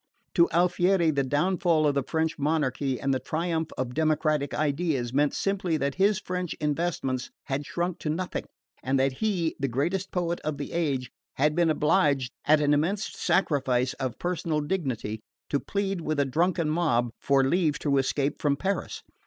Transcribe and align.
To 0.33 0.49
Alfieri 0.49 1.11
the 1.11 1.21
downfall 1.23 1.85
of 1.85 1.93
the 1.93 2.01
French 2.01 2.39
monarchy 2.39 2.99
and 2.99 3.13
the 3.13 3.19
triumph 3.19 3.69
of 3.77 3.93
democratic 3.93 4.51
ideas 4.51 5.13
meant 5.13 5.35
simply 5.35 5.77
that 5.77 5.93
his 6.01 6.17
French 6.17 6.55
investments 6.59 7.29
had 7.43 7.67
shrunk 7.67 7.99
to 7.99 8.09
nothing, 8.09 8.45
and 8.81 8.99
that 8.99 9.11
he, 9.21 9.55
the 9.59 9.67
greatest 9.67 10.09
poet 10.09 10.39
of 10.39 10.57
the 10.57 10.71
age, 10.71 11.11
had 11.35 11.53
been 11.53 11.69
obliged, 11.69 12.31
at 12.45 12.61
an 12.61 12.73
immense 12.73 13.13
sacrifice 13.15 13.93
of 13.99 14.17
personal 14.17 14.59
dignity, 14.61 15.19
to 15.49 15.59
plead 15.59 16.01
with 16.01 16.19
a 16.19 16.25
drunken 16.25 16.67
mob 16.67 17.11
for 17.19 17.43
leave 17.43 17.77
to 17.77 17.99
escape 17.99 18.41
from 18.41 18.55
Paris. 18.55 19.03